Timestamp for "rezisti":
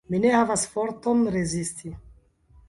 1.37-1.93